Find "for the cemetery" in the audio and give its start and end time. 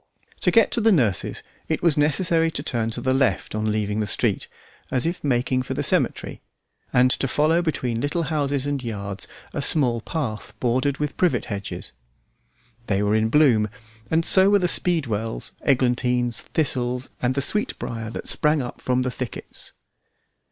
5.61-6.41